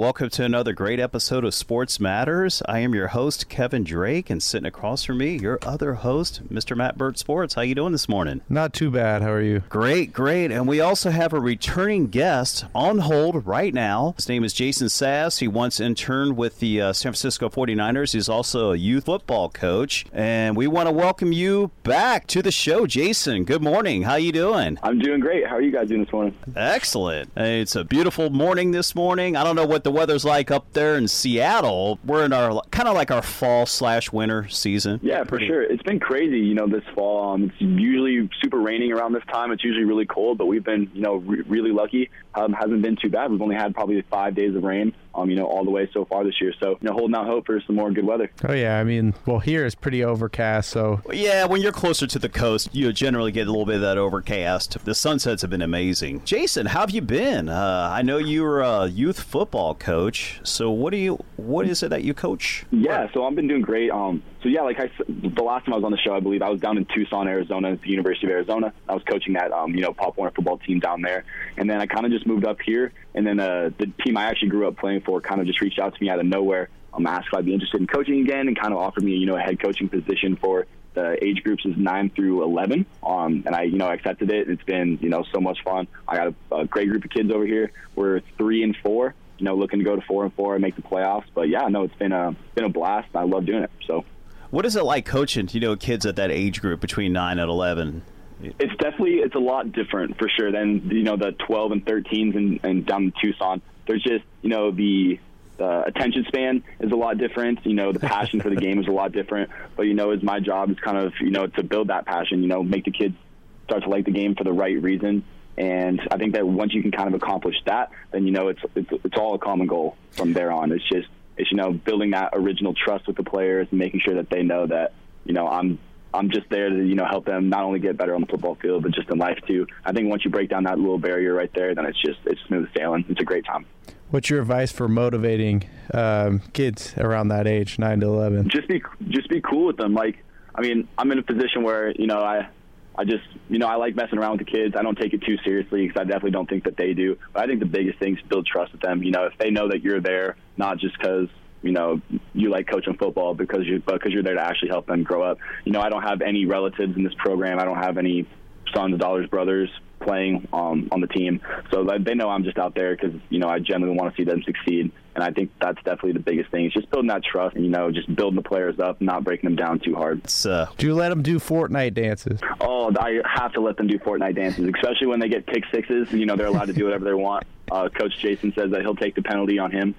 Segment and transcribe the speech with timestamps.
[0.00, 2.62] Welcome to another great episode of Sports Matters.
[2.66, 6.74] I am your host Kevin Drake, and sitting across from me, your other host, Mr.
[6.74, 7.52] Matt Burt Sports.
[7.52, 8.40] How you doing this morning?
[8.48, 9.20] Not too bad.
[9.20, 9.62] How are you?
[9.68, 10.52] Great, great.
[10.52, 14.14] And we also have a returning guest on hold right now.
[14.16, 15.40] His name is Jason Sass.
[15.40, 18.14] He once interned with the uh, San Francisco 49ers.
[18.14, 22.50] He's also a youth football coach, and we want to welcome you back to the
[22.50, 23.44] show, Jason.
[23.44, 24.04] Good morning.
[24.04, 24.78] How you doing?
[24.82, 25.46] I'm doing great.
[25.46, 26.34] How are you guys doing this morning?
[26.56, 27.32] Excellent.
[27.36, 29.36] It's a beautiful morning this morning.
[29.36, 31.98] I don't know what the weather's like up there in Seattle.
[32.04, 35.00] We're in our kind of like our fall slash winter season.
[35.02, 35.62] Yeah, for sure.
[35.62, 37.32] It's been crazy, you know, this fall.
[37.32, 39.52] Um, it's usually super raining around this time.
[39.52, 42.10] It's usually really cold, but we've been, you know, re- really lucky.
[42.34, 43.30] Um, hasn't been too bad.
[43.30, 46.04] We've only had probably five days of rain, um, you know, all the way so
[46.04, 46.52] far this year.
[46.60, 48.30] So, you know, holding out hope for some more good weather.
[48.48, 52.18] Oh yeah, I mean, well here is pretty overcast, so Yeah, when you're closer to
[52.18, 54.84] the coast, you generally get a little bit of that overcast.
[54.84, 56.22] The sunsets have been amazing.
[56.24, 57.48] Jason, how have you been?
[57.48, 60.40] Uh, I know you're a youth football coach.
[60.42, 61.22] So what do you?
[61.36, 62.64] What is it that you coach?
[62.70, 63.90] Yeah, so I've been doing great.
[63.90, 66.42] Um, so yeah, like I, the last time I was on the show, I believe
[66.42, 68.72] I was down in Tucson, Arizona, at the University of Arizona.
[68.88, 71.24] I was coaching that, um, you know, Pop Warner football team down there,
[71.56, 74.24] and then I kind of just moved up here, and then uh, the team I
[74.24, 76.68] actually grew up playing for kind of just reached out to me out of nowhere,
[76.92, 79.24] um, asked if I'd be interested in coaching again, and kind of offered me, you
[79.24, 83.54] know, a head coaching position for the age groups is nine through eleven, um, and
[83.54, 84.50] I, you know, accepted it.
[84.50, 85.86] It's been, you know, so much fun.
[86.06, 87.70] I got a, a great group of kids over here.
[87.94, 90.74] We're three and four, you know, looking to go to four and four and make
[90.74, 91.26] the playoffs.
[91.32, 93.08] But yeah, no, it's been a been a blast.
[93.14, 93.70] I love doing it.
[93.86, 94.04] So
[94.50, 95.48] What is it like coaching?
[95.52, 98.02] You know, kids at that age group between nine and eleven.
[98.42, 102.36] It's definitely it's a lot different for sure than you know the 12 and 13s
[102.36, 103.62] and, and down in Tucson.
[103.86, 105.18] There's just you know the
[105.58, 107.64] uh, attention span is a lot different.
[107.66, 109.50] You know the passion for the game is a lot different.
[109.76, 112.42] But you know, is my job is kind of you know to build that passion.
[112.42, 113.16] You know, make the kids
[113.64, 115.24] start to like the game for the right reason.
[115.56, 118.60] And I think that once you can kind of accomplish that, then you know it's
[118.74, 120.72] it's, it's all a common goal from there on.
[120.72, 124.14] It's just it's you know building that original trust with the players and making sure
[124.14, 125.78] that they know that you know I'm
[126.12, 128.56] I'm just there to you know help them not only get better on the football
[128.56, 129.66] field but just in life too.
[129.84, 132.40] I think once you break down that little barrier right there, then it's just it's
[132.46, 133.04] smooth sailing.
[133.08, 133.66] It's a great time.
[134.10, 138.48] what's your advice for motivating um, kids around that age, nine to eleven?
[138.48, 139.94] Just be just be cool with them.
[139.94, 140.24] Like
[140.54, 142.48] I mean, I'm in a position where you know I.
[142.92, 144.74] I just, you know, I like messing around with the kids.
[144.76, 147.16] I don't take it too seriously because I definitely don't think that they do.
[147.32, 149.02] But I think the biggest thing is build trust with them.
[149.02, 151.28] You know, if they know that you're there, not just because
[151.62, 152.00] you know
[152.32, 155.38] you like coaching football, because you because you're there to actually help them grow up.
[155.64, 157.58] You know, I don't have any relatives in this program.
[157.58, 158.26] I don't have any
[158.74, 159.68] sons, daughters, brothers
[160.00, 161.40] playing um, on the team,
[161.70, 164.24] so they know I'm just out there because you know I genuinely want to see
[164.24, 164.92] them succeed.
[165.12, 166.66] And I think that's definitely the biggest thing.
[166.66, 169.48] It's just building that trust, and you know, just building the players up, not breaking
[169.50, 170.22] them down too hard.
[170.46, 172.40] Uh, Do you let them do Fortnite dances?
[172.60, 176.12] Oh, I have to let them do Fortnite dances, especially when they get pick sixes.
[176.12, 177.44] You know, they're allowed to do whatever they want.
[177.70, 179.94] Uh, Coach Jason says that he'll take the penalty on him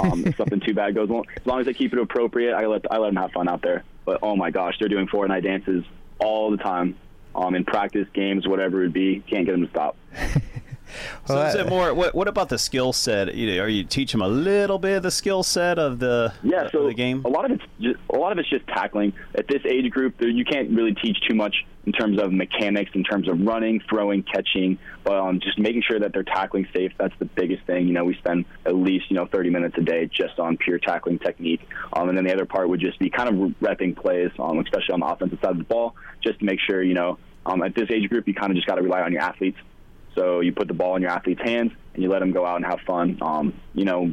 [0.00, 1.24] um, if something too bad goes on.
[1.36, 3.62] As long as they keep it appropriate, I let I let them have fun out
[3.62, 3.84] there.
[4.04, 5.84] But oh my gosh, they're doing Fortnite dances
[6.18, 6.96] all the time.
[7.34, 9.96] Um, in practice, games, whatever it would be, can't get them to stop.
[11.26, 11.94] so is that- it more?
[11.94, 13.34] What, what about the skill set?
[13.34, 16.32] You know, are you teach them a little bit of the skill set of the
[16.42, 17.22] Yeah, so of the game?
[17.24, 19.12] a lot of it's just, a lot of it's just tackling.
[19.34, 21.54] At this age group, you can't really teach too much
[21.84, 25.98] in terms of mechanics, in terms of running, throwing, catching, but um, just making sure
[25.98, 26.92] that they're tackling safe.
[26.96, 27.88] That's the biggest thing.
[27.88, 30.78] You know, we spend at least you know 30 minutes a day just on pure
[30.78, 31.60] tackling technique,
[31.92, 34.92] um, and then the other part would just be kind of repping plays, um, especially
[34.92, 37.74] on the offensive side of the ball, just to make sure you know um, at
[37.74, 39.58] this age group you kind of just got to rely on your athletes.
[40.14, 42.56] So you put the ball in your athlete's hands and you let them go out
[42.56, 43.18] and have fun.
[43.22, 44.12] Um, you know,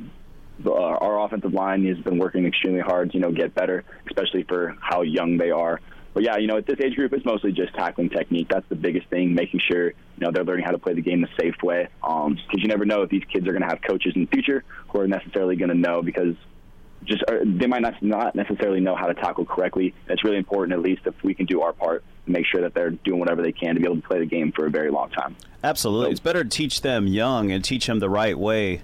[0.66, 4.44] uh, our offensive line has been working extremely hard to you know get better, especially
[4.44, 5.80] for how young they are.
[6.14, 8.48] But yeah, you know, at this age group, it's mostly just tackling technique.
[8.50, 11.22] That's the biggest thing, making sure you know they're learning how to play the game
[11.22, 11.88] the safe way.
[12.02, 14.64] Because you never know if these kids are going to have coaches in the future
[14.90, 16.36] who are necessarily going to know because
[17.06, 19.94] just or they might not not necessarily know how to tackle correctly.
[20.08, 22.74] It's really important, at least, if we can do our part, to make sure that
[22.74, 24.92] they're doing whatever they can to be able to play the game for a very
[24.92, 25.36] long time.
[25.64, 28.82] Absolutely, it's better to teach them young and teach them the right way,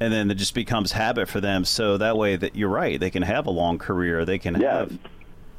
[0.00, 1.64] and then it just becomes habit for them.
[1.64, 4.24] So that way, that you're right, they can have a long career.
[4.24, 4.78] They can Yeah.
[4.78, 4.98] have,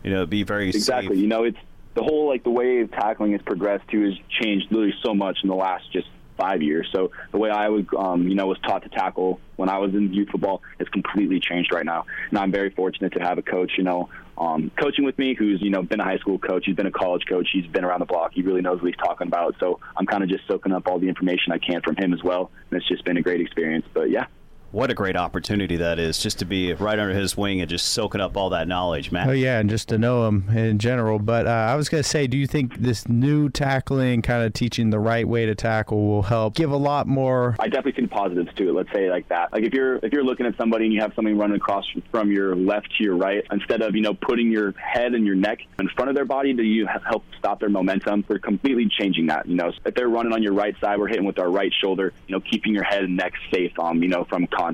[0.03, 1.15] you know, be very Exactly.
[1.15, 1.21] safe.
[1.21, 1.57] You know, it's
[1.93, 5.39] the whole like the way of tackling has progressed too has changed literally so much
[5.43, 6.07] in the last just
[6.37, 6.87] five years.
[6.91, 9.93] So the way I was, um, you know, was taught to tackle when I was
[9.93, 12.05] in youth football has completely changed right now.
[12.29, 15.61] And I'm very fortunate to have a coach, you know, um, coaching with me who's,
[15.61, 16.63] you know, been a high school coach.
[16.65, 17.49] He's been a college coach.
[17.51, 18.31] He's been around the block.
[18.33, 19.55] He really knows what he's talking about.
[19.59, 22.23] So I'm kind of just soaking up all the information I can from him as
[22.23, 22.51] well.
[22.69, 23.85] And it's just been a great experience.
[23.93, 24.27] But yeah.
[24.77, 27.93] What a great opportunity that is, just to be right under his wing and just
[27.93, 29.27] soaking up all that knowledge, man.
[29.27, 31.17] Oh yeah, and just to know him in general.
[31.17, 34.91] But uh, I was gonna say, do you think this new tackling, kind of teaching
[34.91, 37.55] the right way to tackle, will help give a lot more?
[37.59, 38.73] I definitely see the positives to it.
[38.73, 39.51] Let's say like that.
[39.51, 42.31] Like if you're if you're looking at somebody and you have somebody running across from
[42.31, 45.57] your left to your right, instead of you know putting your head and your neck
[45.79, 48.25] in front of their body, do you help stop their momentum?
[48.27, 49.47] We're completely changing that.
[49.47, 52.13] You know, if they're running on your right side, we're hitting with our right shoulder.
[52.27, 53.71] You know, keeping your head and neck safe.
[53.79, 54.66] Um, you know, from contact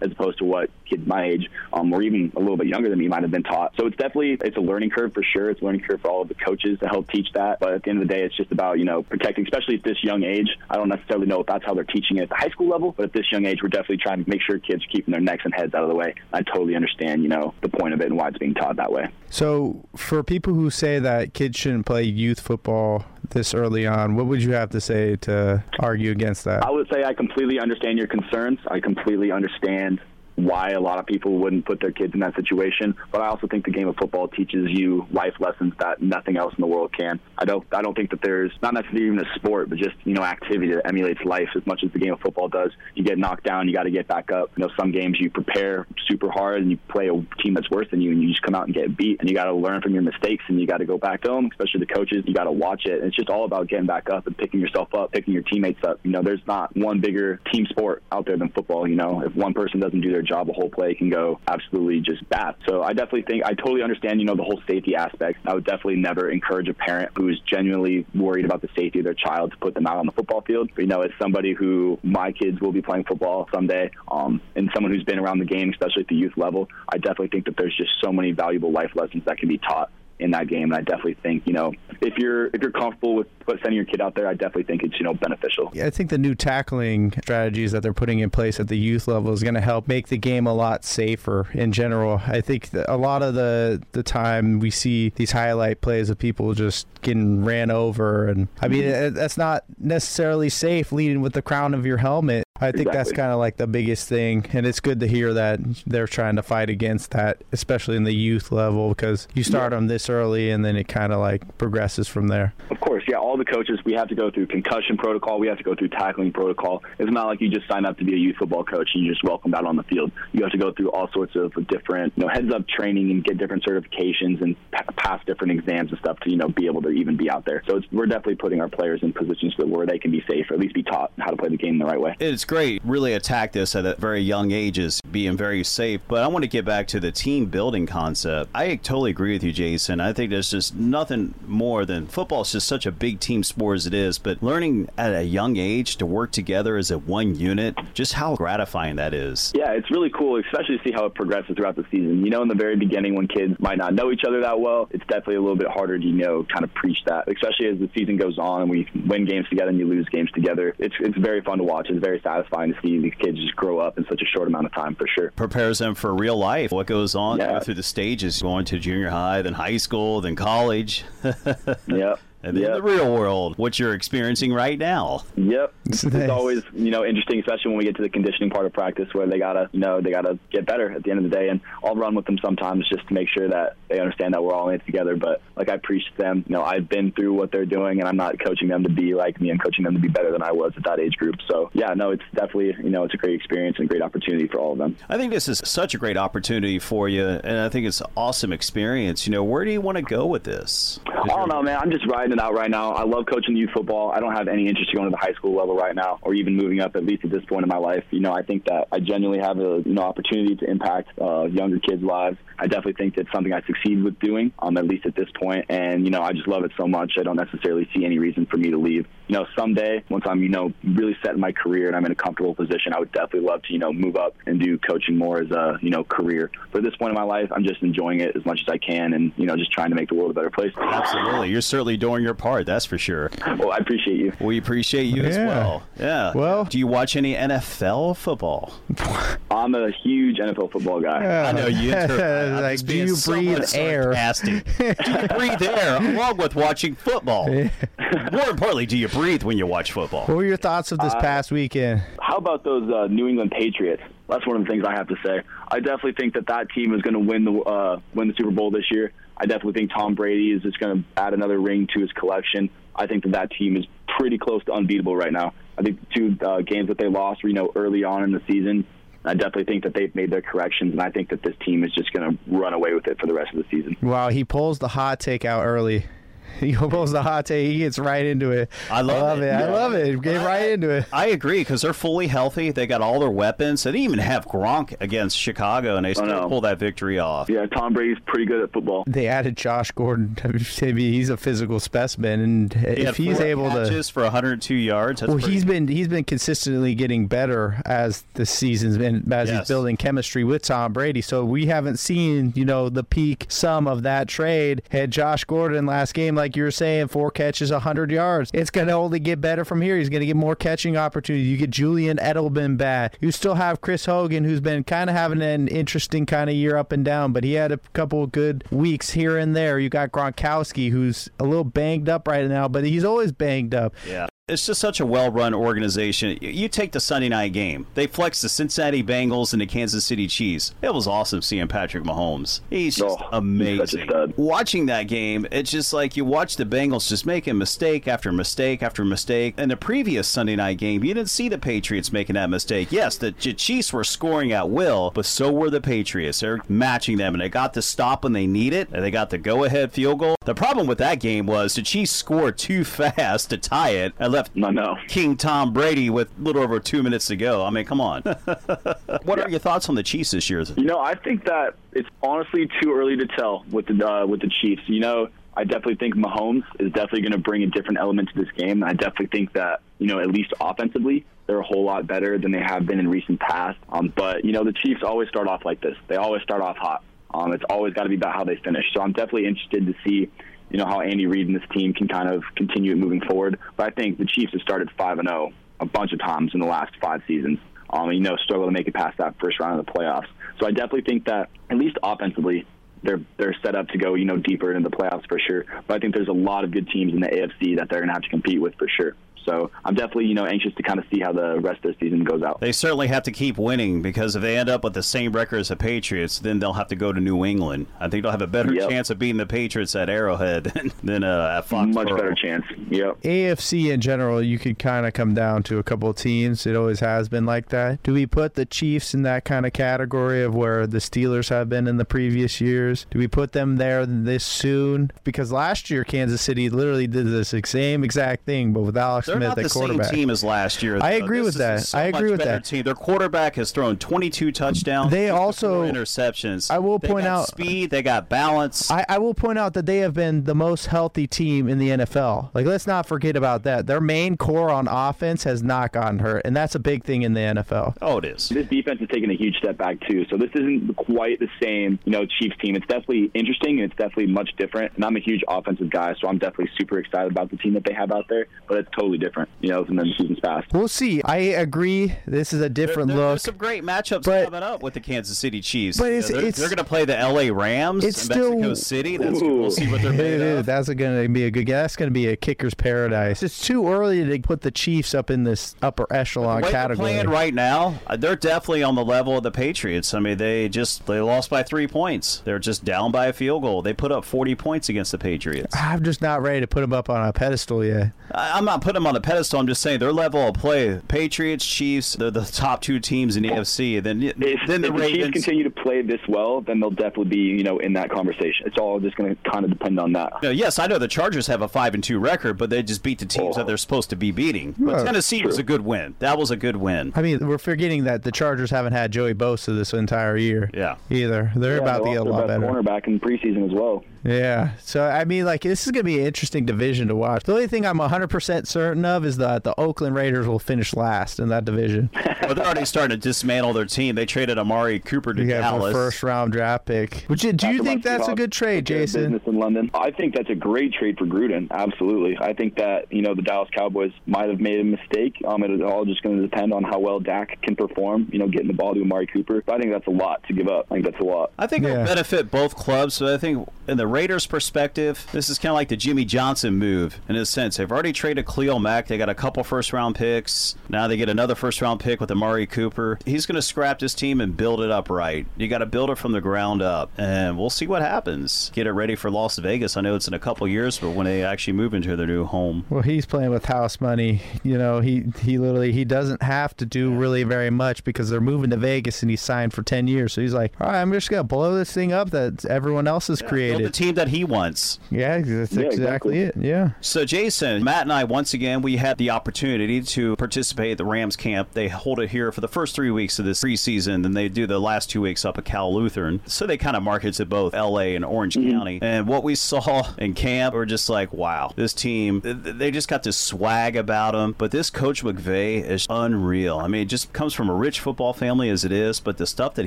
[0.00, 2.98] as opposed to what kids my age um, or even a little bit younger than
[2.98, 3.72] me might have been taught.
[3.78, 5.50] So it's definitely it's a learning curve for sure.
[5.50, 7.60] It's a learning curve for all of the coaches to help teach that.
[7.60, 9.84] But at the end of the day, it's just about you know protecting, especially at
[9.84, 10.48] this young age.
[10.68, 12.92] I don't necessarily know if that's how they're teaching it at the high school level,
[12.92, 15.20] but at this young age, we're definitely trying to make sure kids are keeping their
[15.20, 16.14] necks and heads out of the way.
[16.32, 18.92] I totally understand you know the point of it and why it's being taught that
[18.92, 19.08] way.
[19.30, 24.26] So for people who say that kids shouldn't play youth football this early on, what
[24.26, 26.64] would you have to say to argue against that?
[26.64, 28.58] I would say I completely understand your concerns.
[28.68, 30.00] I completely understand
[30.44, 32.94] why a lot of people wouldn't put their kids in that situation.
[33.10, 36.54] But I also think the game of football teaches you life lessons that nothing else
[36.56, 37.20] in the world can.
[37.38, 40.14] I don't I don't think that there's not necessarily even a sport, but just you
[40.14, 42.70] know activity that emulates life as much as the game of football does.
[42.94, 44.50] You get knocked down, you got to get back up.
[44.56, 47.86] You know, some games you prepare super hard and you play a team that's worse
[47.90, 49.20] than you, and you just come out and get beat.
[49.20, 51.48] And you got to learn from your mistakes, and you got to go back home.
[51.50, 52.98] Especially the coaches, you got to watch it.
[52.98, 55.82] And it's just all about getting back up and picking yourself up, picking your teammates
[55.84, 56.00] up.
[56.02, 58.88] You know, there's not one bigger team sport out there than football.
[58.88, 62.00] You know, if one person doesn't do their job, a whole play can go absolutely
[62.00, 62.54] just bad.
[62.68, 65.40] So I definitely think I totally understand, you know, the whole safety aspect.
[65.46, 69.04] I would definitely never encourage a parent who is genuinely worried about the safety of
[69.04, 70.70] their child to put them out on the football field.
[70.74, 74.70] But, you know, as somebody who my kids will be playing football someday, um, and
[74.74, 77.56] someone who's been around the game, especially at the youth level, I definitely think that
[77.56, 80.64] there's just so many valuable life lessons that can be taught in that game.
[80.64, 83.26] And I definitely think, you know, if you're if you're comfortable with
[83.62, 85.70] sending your kid out there, I definitely think it's you know beneficial.
[85.74, 89.08] Yeah, I think the new tackling strategies that they're putting in place at the youth
[89.08, 92.20] level is going to help make the game a lot safer in general.
[92.26, 96.54] I think a lot of the the time we see these highlight plays of people
[96.54, 99.14] just getting ran over, and I mean mm-hmm.
[99.14, 102.44] that's not necessarily safe leading with the crown of your helmet.
[102.60, 102.96] I think exactly.
[102.96, 106.36] that's kind of like the biggest thing, and it's good to hear that they're trying
[106.36, 109.78] to fight against that, especially in the youth level, because you start yeah.
[109.78, 112.52] them this early, and then it kind of like progresses from there.
[112.70, 113.16] Of course, yeah.
[113.16, 115.38] All the coaches, we have to go through concussion protocol.
[115.38, 116.82] We have to go through tackling protocol.
[116.98, 119.10] It's not like you just sign up to be a youth football coach and you
[119.10, 120.12] just welcome out on the field.
[120.32, 123.24] You have to go through all sorts of different, you know, heads up training and
[123.24, 124.56] get different certifications and
[124.96, 127.62] pass different exams and stuff to, you know, be able to even be out there.
[127.68, 130.60] So we're definitely putting our players in positions where they can be safe, or at
[130.60, 132.16] least be taught how to play the game the right way.
[132.18, 132.82] It's great.
[132.84, 136.00] Really attack this at a very young ages, being very safe.
[136.08, 138.50] But I want to get back to the team building concept.
[138.52, 140.00] I totally agree with you, Jason.
[140.00, 143.76] I think there's just nothing more than football is just such a big team sport
[143.76, 144.18] as it is.
[144.18, 148.34] But learning at a young age to work together as a one unit, just how
[148.34, 149.52] gratifying that is.
[149.54, 152.24] Yeah, it's really cool, especially to see how it progresses throughout the season.
[152.24, 154.88] You know, in the very beginning when kids might not know each other that well,
[154.90, 157.78] it's definitely a little bit harder to, you know, kind of preach that, especially as
[157.78, 160.74] the season goes on and we win games together and you lose games together.
[160.80, 161.88] It's, it's very fun to watch.
[161.88, 164.66] It's very satisfying to see these kids just grow up in such a short amount
[164.66, 165.30] of time for sure.
[165.32, 166.72] Prepares them for real life.
[166.72, 167.60] What goes on yeah.
[167.60, 171.04] through the stages, going to junior high, then high school, then college.
[171.86, 172.20] yep.
[172.42, 172.74] And then yep.
[172.74, 175.24] the real world, what you're experiencing right now.
[175.36, 175.74] Yep.
[175.90, 178.72] It's, it's always, you know, interesting, especially when we get to the conditioning part of
[178.72, 181.36] practice where they gotta, you know, they gotta get better at the end of the
[181.36, 181.48] day.
[181.48, 184.54] And I'll run with them sometimes just to make sure that they understand that we're
[184.54, 185.16] all in it together.
[185.16, 188.08] But like I preach to them, you know, I've been through what they're doing and
[188.08, 189.50] I'm not coaching them to be like me.
[189.50, 191.34] I'm coaching them to be better than I was at that age group.
[191.50, 194.46] So yeah, no, it's definitely, you know, it's a great experience and a great opportunity
[194.46, 194.96] for all of them.
[195.08, 197.26] I think this is such a great opportunity for you.
[197.26, 199.26] And I think it's an awesome experience.
[199.26, 201.00] You know, where do you want to go with this?
[201.08, 201.78] I don't know, man.
[201.80, 202.92] I'm just riding it out right now.
[202.92, 204.10] I love coaching youth football.
[204.10, 206.34] I don't have any interest in going to the high school level right now, or
[206.34, 206.96] even moving up.
[206.96, 209.40] At least at this point in my life, you know, I think that I genuinely
[209.40, 212.38] have a you know opportunity to impact uh, younger kids' lives.
[212.58, 215.66] I definitely think that's something I succeed with doing, um, at least at this point.
[215.68, 217.12] And you know, I just love it so much.
[217.18, 219.06] I don't necessarily see any reason for me to leave.
[219.28, 222.12] You know, someday once I'm you know really set in my career and I'm in
[222.12, 225.16] a comfortable position, I would definitely love to you know move up and do coaching
[225.16, 226.50] more as a you know career.
[226.72, 228.78] But at this point in my life, I'm just enjoying it as much as I
[228.78, 230.72] can, and you know, just trying to make the world a better place.
[230.76, 232.66] Absolutely, you're certainly doing your part.
[232.66, 233.30] That's for sure.
[233.58, 234.32] Well, I appreciate you.
[234.40, 235.28] We appreciate you yeah.
[235.28, 235.82] as well.
[235.98, 236.32] Yeah.
[236.34, 238.72] Well, do you watch any NFL football?
[239.50, 241.22] I'm a huge NFL football guy.
[241.22, 241.48] Yeah.
[241.48, 241.90] I know you.
[242.60, 244.12] like, do you breathe air?
[244.44, 247.48] do you breathe air along with watching football?
[247.48, 250.26] More importantly, do you breathe when you watch football?
[250.26, 252.02] What were your thoughts of this uh, past weekend?
[252.20, 254.02] How about those uh, New England Patriots?
[254.28, 255.42] That's one of the things I have to say.
[255.68, 258.50] I definitely think that that team is going to win the uh, win the Super
[258.50, 259.12] Bowl this year.
[259.40, 262.68] I definitely think Tom Brady is just going to add another ring to his collection.
[262.94, 263.86] I think that that team is
[264.18, 265.54] pretty close to unbeatable right now.
[265.78, 268.42] I think the two uh, games that they lost, you know, early on in the
[268.46, 268.84] season,
[269.24, 271.92] I definitely think that they've made their corrections, and I think that this team is
[271.94, 273.96] just going to run away with it for the rest of the season.
[274.02, 276.04] Wow, he pulls the hot take out early.
[276.60, 277.66] He pulls the hot take.
[277.70, 278.70] He gets right into it.
[278.90, 279.44] I love, I love it.
[279.46, 279.52] it.
[279.52, 280.20] I love it.
[280.22, 281.06] Get right into it.
[281.12, 282.70] I agree because they're fully healthy.
[282.70, 283.82] They got all their weapons.
[283.82, 286.48] They didn't even have Gronk against Chicago, and they still know.
[286.48, 287.48] pulled that victory off.
[287.48, 289.04] Yeah, Tom Brady's pretty good at football.
[289.06, 290.36] They added Josh Gordon.
[290.82, 295.20] Maybe he's a physical specimen, and He if he's able to, catches for 102 yards.
[295.20, 299.48] That's well, pretty he's been he's been consistently getting better as the season's been as
[299.48, 299.58] Yes.
[299.60, 301.22] he's building chemistry with Tom Brady.
[301.22, 304.82] So we haven't seen you know the peak sum of that trade.
[304.90, 308.50] Had Josh Gordon last game, like you were saying, four catches, hundred yards.
[308.52, 309.96] It's going to only get better from here.
[309.96, 311.46] He's going to get more catching opportunities.
[311.46, 313.18] You get Julian Edelman back.
[313.20, 316.76] You still have Chris Hogan, who's been kind of having an interesting kind of year
[316.76, 319.78] up and down, but he had a couple of good weeks here and there.
[319.78, 323.94] You got Gronkowski, who's a little banged up right now, but he's always banged up.
[324.08, 324.26] Yeah.
[324.50, 326.36] It's just such a well run organization.
[326.40, 327.86] You take the Sunday night game.
[327.94, 330.74] They flexed the Cincinnati Bengals and the Kansas City Chiefs.
[330.82, 332.60] It was awesome seeing Patrick Mahomes.
[332.70, 334.08] He's just Oh, he's amazing.
[334.08, 334.34] stud.
[334.36, 338.82] Watching that game, it's just like you watch the Bengals just making mistake after mistake
[338.82, 339.54] after mistake.
[339.58, 342.88] In the previous Sunday night game, you didn't see the Patriots making that mistake.
[342.90, 346.40] Yes, the Chiefs were scoring at will, but so were the Patriots.
[346.40, 349.30] They're matching them, and they got the stop when they need it, and they got
[349.30, 350.34] the go ahead field goal.
[350.44, 354.32] The problem with that game was the Chiefs scored too fast to tie it and
[354.40, 354.96] left I know.
[355.08, 357.64] King Tom Brady with a little over two minutes to go.
[357.64, 358.22] I mean, come on.
[359.24, 360.60] what are your thoughts on the Chiefs this year?
[360.76, 364.40] You know, I think that it's honestly too early to tell with the uh, with
[364.40, 364.82] the Chiefs.
[364.86, 368.44] You know, I definitely think Mahomes is definitely going to bring a different element to
[368.44, 368.82] this game.
[368.82, 372.52] I definitely think that you know, at least offensively, they're a whole lot better than
[372.52, 373.78] they have been in recent past.
[373.88, 375.96] Um, but you know, the Chiefs always start off like this.
[376.08, 377.02] They always start off hot.
[377.32, 378.84] Um, it's always got to be about how they finish.
[378.92, 380.30] So I'm definitely interested to see.
[380.70, 383.58] You know how Andy Reid and this team can kind of continue moving forward.
[383.76, 386.60] But I think the Chiefs have started five and zero a bunch of times in
[386.60, 387.58] the last five seasons.
[387.92, 390.28] Um, you know, struggle to make it past that first round of the playoffs.
[390.60, 392.66] So I definitely think that at least offensively,
[393.02, 395.64] they're they're set up to go you know deeper into the playoffs for sure.
[395.86, 398.08] But I think there's a lot of good teams in the AFC that they're going
[398.08, 399.16] to have to compete with for sure.
[399.44, 401.96] So I'm definitely you know anxious to kind of see how the rest of the
[402.04, 402.60] season goes out.
[402.60, 405.60] They certainly have to keep winning because if they end up with the same record
[405.60, 407.86] as the Patriots, then they'll have to go to New England.
[407.98, 408.88] I think they'll have a better Yep.
[408.88, 411.94] chance of beating the Patriots at Arrowhead than, than uh, at Foxborough.
[411.94, 412.64] Much better chance.
[412.90, 413.20] Yep.
[413.22, 416.66] AFC in general, you could kind of come down to a couple of teams.
[416.66, 418.02] It always has been like that.
[418.02, 421.68] Do we put the Chiefs in that kind of category of where the Steelers have
[421.68, 423.06] been in the previous years?
[423.10, 425.10] Do we put them there this soon?
[425.24, 429.29] Because last year, Kansas City literally did this same exact thing, but with Alex They're
[429.36, 430.06] Smith not at the quarterback.
[430.06, 430.98] same team as last year.
[431.00, 431.80] I agree This with that.
[431.82, 432.64] so I agree much with better that.
[432.64, 432.82] Team.
[432.84, 435.10] Their quarterback has thrown 22 touchdowns.
[435.10, 436.70] They also- interceptions.
[436.70, 437.90] I will They point got out- speed.
[437.90, 438.90] They got balance.
[438.90, 441.88] I, I will point out that they have been the most healthy team in the
[441.90, 442.50] NFL.
[442.54, 443.86] Like, let's not forget about that.
[443.86, 447.34] Their main core on offense has not gotten hurt, and that's a big thing in
[447.34, 447.96] the NFL.
[448.02, 448.48] oh, it is.
[448.48, 450.24] This defense has taken a huge step back too.
[450.30, 452.76] So this isn't quite the same, you know, Chiefs team.
[452.76, 454.92] It's definitely interesting and it's definitely much different.
[454.96, 457.84] And I'm a huge offensive guy, so I'm definitely super excited about the team that
[457.84, 458.46] they have out there.
[458.68, 460.66] But it's totally different, you know, than the seasons past.
[460.72, 461.22] We'll see.
[461.22, 462.14] I agree.
[462.26, 463.28] This is a different There- look.
[463.30, 465.98] There's some great matchups But- coming up with the Kansas City Chiefs.
[465.98, 467.50] But You know, they're, they're going to play the L.A.
[467.50, 469.16] Rams It's in Mexico still- City.
[469.16, 469.60] That's, Ooh.
[469.60, 470.66] we'll see what they're made of.
[470.66, 471.66] that's going to be a good.
[471.68, 473.42] That's going to be a kicker's paradise.
[473.42, 476.80] It's too early to put the Chiefs up in this upper echelon The way they're
[476.80, 476.96] category.
[477.10, 480.14] playing right now, uh, they're definitely on the level of the Patriots.
[480.14, 482.40] I mean, they just they lost by three points.
[482.44, 483.82] They're just down by a field goal.
[483.82, 485.74] They put up 40 points against the Patriots.
[485.76, 488.12] I'm just not ready to put them up on a pedestal yet.
[488.32, 489.60] I, I'm not putting them on a pedestal.
[489.60, 491.00] I'm just saying their level of play.
[491.08, 494.02] Patriots, Chiefs, they're the top two teams in the AFC.
[494.02, 494.34] Then If,
[494.66, 497.64] then the if the Chiefs continue to play this well, then they'll definitely be, you
[497.64, 498.66] know, in that conversation.
[498.66, 500.32] It's all just going to kind of depend on that.
[500.42, 503.02] No, yes, I know the Chargers have a five and two record, but they just
[503.02, 503.66] beat the teams that oh.
[503.66, 504.74] they're supposed to be beating.
[504.78, 506.14] But Well, Tennessee was a good win.
[506.20, 507.12] That was a good win.
[507.16, 510.70] I mean, we're forgetting that the Chargers haven't had Joey Bosa this entire year.
[510.72, 510.96] Yeah.
[511.10, 512.66] Either they're Yeah, about to they get a lot better.
[512.66, 514.04] cornerback in preseason as well.
[514.24, 514.72] Yeah.
[514.80, 517.44] So I mean, like this is gonna be an interesting division to watch.
[517.44, 520.94] The only thing I'm 100 percent certain of is that the Oakland Raiders will finish
[520.94, 522.10] last in that division.
[522.42, 524.14] well, they're already starting to dismantle their team.
[524.14, 525.92] They traded Amari Cooper to You have a Dallas.
[525.92, 527.24] first round draft pick.
[527.28, 529.32] Would you, do you think that's a good trade, Jason?
[529.32, 529.90] Business in London.
[529.94, 531.70] I think that's a great trade for Gruden.
[531.70, 532.36] Absolutely.
[532.40, 535.36] I think that you know the Dallas Cowboys might have made a mistake.
[535.46, 538.28] Um, it's all just going to depend on how well Dak can perform.
[538.32, 539.62] You know, getting the ball to Amari Cooper.
[539.64, 540.86] But I think that's a lot to give up.
[540.90, 541.52] I think that's a lot.
[541.58, 541.92] I think Yeah.
[542.02, 543.14] it'll benefit both clubs.
[543.14, 546.76] So I think in the Raiders' perspective, this is kind of like the Jimmy Johnson
[546.76, 547.76] move in a sense.
[547.76, 549.06] They've already traded Khalil Mack.
[549.06, 550.74] They got a couple first round picks.
[550.88, 553.18] Now they get another first round pick with Amari Cooper.
[553.24, 555.46] He's going to scrap this team and build it up right.
[555.56, 558.70] You got to build it from the ground up, and we'll see what happens.
[558.74, 559.96] Get it ready for Las Vegas.
[559.96, 562.44] I know it's in a couple years, but when they actually move into their new
[562.44, 562.84] home.
[562.90, 564.40] Well, he's playing with house money.
[564.62, 568.40] You know, he he literally he doesn't have to do really very much because they're
[568.40, 570.32] moving to Vegas and he signed for ten years.
[570.32, 573.28] So he's like, all right, I'm just gonna blow this thing up that everyone else
[573.28, 573.94] has Build created.
[574.00, 574.98] The team that he wants.
[575.10, 576.38] Yeah, that's Yeah, exactly exactly.
[576.40, 576.56] it.
[576.56, 576.90] Yeah.
[577.00, 581.04] So, Jason, Matt and I, once again, we had the opportunity to participate at the
[581.04, 581.72] Rams camp.
[581.72, 584.66] They hold it here for the first three weeks of this preseason, and they do
[584.66, 586.40] the last two weeks up at Cal Lutheran.
[586.46, 588.70] So they kind of market to both LA and Orange mm-hmm.
[588.70, 588.98] County.
[589.02, 592.40] And what we saw in camp, we're just like, wow, this team.
[592.42, 594.54] They just got this swag about them.
[594.56, 596.78] But this Coach McVay is unreal.
[596.78, 599.46] I mean, it just comes from a rich football family as it is, but the
[599.46, 599.86] stuff that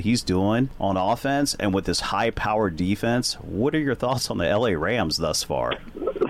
[0.00, 4.38] he's doing on offense and with this high powered defense, what are your thoughts on
[4.38, 5.78] the LA Rams thus far?